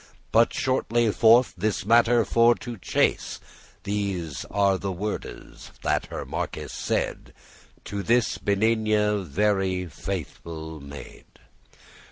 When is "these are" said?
3.83-4.77